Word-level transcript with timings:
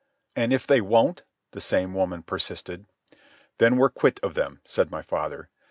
"And 0.35 0.51
if 0.51 0.65
they 0.65 0.81
won't?" 0.81 1.21
the 1.51 1.61
same 1.61 1.93
woman 1.93 2.23
persisted. 2.23 2.87
"Then 3.59 3.77
we're 3.77 3.91
quit 3.91 4.19
of 4.23 4.33
them," 4.33 4.59
said 4.65 4.89
my 4.89 5.03
father. 5.03 5.51